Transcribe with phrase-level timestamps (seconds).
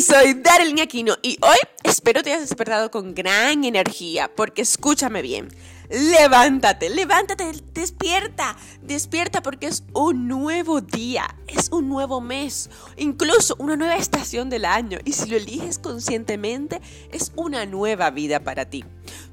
[0.00, 5.48] Soy Darlene Aquino y hoy espero te hayas despertado con gran energía porque escúchame bien.
[5.90, 13.74] Levántate, levántate, despierta, despierta porque es un nuevo día, es un nuevo mes, incluso una
[13.74, 16.80] nueva estación del año y si lo eliges conscientemente
[17.10, 18.84] es una nueva vida para ti.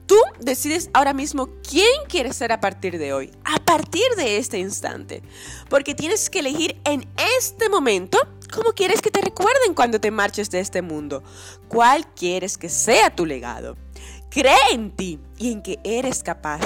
[0.08, 4.58] Tú decides ahora mismo quién quieres ser a partir de hoy, a partir de este
[4.58, 5.24] instante,
[5.70, 7.08] porque tienes que elegir en
[7.38, 8.18] este momento
[8.48, 11.24] cómo quieres que te recuerden cuando te marches de este mundo,
[11.68, 13.78] cuál quieres que sea tu legado.
[14.30, 16.60] Cree en ti y en que eres capaz.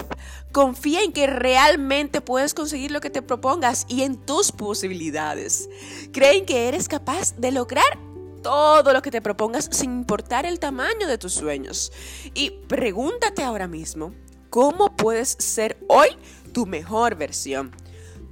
[0.51, 5.69] Confía en que realmente puedes conseguir lo que te propongas y en tus posibilidades.
[6.11, 7.99] Cree en que eres capaz de lograr
[8.41, 11.91] todo lo que te propongas sin importar el tamaño de tus sueños.
[12.33, 14.13] Y pregúntate ahora mismo,
[14.49, 16.09] ¿cómo puedes ser hoy
[16.53, 17.71] tu mejor versión?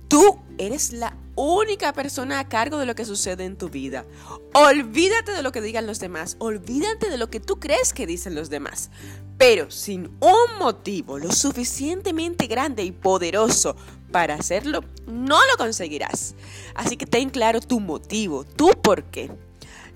[0.07, 4.05] Tú eres la única persona a cargo de lo que sucede en tu vida.
[4.53, 8.35] Olvídate de lo que digan los demás, olvídate de lo que tú crees que dicen
[8.35, 8.89] los demás.
[9.37, 13.75] Pero sin un motivo lo suficientemente grande y poderoso
[14.11, 16.35] para hacerlo, no lo conseguirás.
[16.73, 19.31] Así que ten claro tu motivo, tu por qué.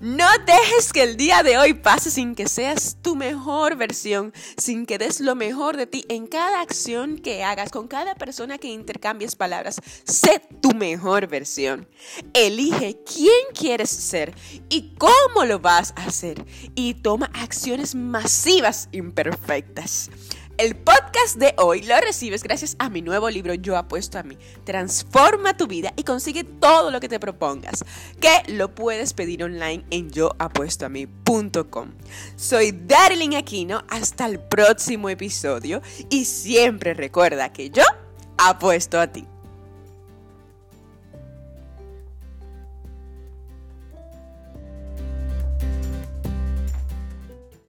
[0.02, 4.84] No dejes que el día de hoy pase sin que seas tu mejor versión, sin
[4.84, 8.66] que des lo mejor de ti en cada acción que hagas, con cada persona que
[8.66, 9.80] intercambies palabras.
[10.02, 11.86] Sé tu mejor versión.
[12.34, 14.34] Elige quién quieres ser
[14.68, 16.44] y cómo lo vas a hacer.
[16.74, 20.10] Y toma acciones masivas imperfectas.
[20.62, 24.38] El podcast de hoy lo recibes gracias a mi nuevo libro Yo apuesto a mí.
[24.62, 27.84] Transforma tu vida y consigue todo lo que te propongas,
[28.20, 31.90] que lo puedes pedir online en yoapuestoami.com.
[32.36, 37.82] Soy Darling Aquino, hasta el próximo episodio y siempre recuerda que yo
[38.38, 39.31] apuesto a ti.